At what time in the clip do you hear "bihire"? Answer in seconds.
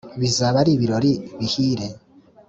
1.39-1.87